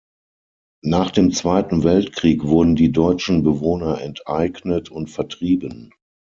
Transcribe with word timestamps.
Nach 0.83 1.11
dem 1.11 1.31
Zweiten 1.31 1.83
Weltkrieg 1.83 2.43
wurden 2.47 2.75
die 2.75 2.91
deutschen 2.91 3.43
Bewohner 3.43 4.01
enteignet 4.01 4.89
und 4.89 5.11
vertrieben. 5.11 5.93